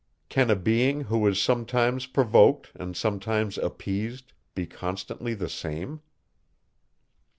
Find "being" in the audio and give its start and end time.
0.55-1.01